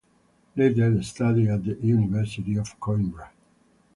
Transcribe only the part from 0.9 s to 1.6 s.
he studied